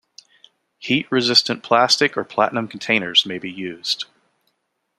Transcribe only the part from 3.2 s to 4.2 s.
may be used.